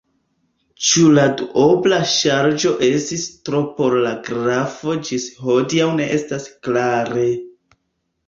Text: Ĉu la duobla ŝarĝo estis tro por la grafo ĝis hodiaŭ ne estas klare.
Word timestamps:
Ĉu 0.85 1.01
la 1.17 1.23
duobla 1.41 1.97
ŝarĝo 2.13 2.71
estis 2.87 3.27
tro 3.49 3.61
por 3.77 3.95
la 4.07 4.13
grafo 4.29 4.95
ĝis 5.09 5.29
hodiaŭ 5.45 5.91
ne 5.99 6.07
estas 6.17 6.49
klare. 6.69 7.29